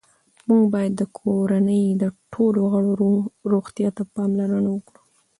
موږ 0.47 0.63
باید 0.73 0.93
د 0.97 1.03
کورنۍ 1.19 1.83
د 2.03 2.03
ټولو 2.33 2.61
غړو 2.73 3.13
روغتیا 3.51 3.89
ته 3.97 4.03
پاملرنه 4.13 4.69
وکړو 4.73 5.01